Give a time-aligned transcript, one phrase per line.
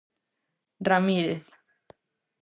[0.89, 1.45] Ramírez.